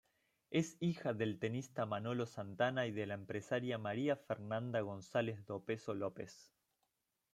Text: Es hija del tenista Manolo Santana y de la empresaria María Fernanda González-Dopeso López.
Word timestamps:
Es 0.49 0.77
hija 0.79 1.13
del 1.13 1.37
tenista 1.37 1.85
Manolo 1.85 2.25
Santana 2.25 2.87
y 2.87 2.91
de 2.91 3.05
la 3.05 3.13
empresaria 3.13 3.77
María 3.77 4.15
Fernanda 4.15 4.81
González-Dopeso 4.81 5.93
López. 5.93 6.51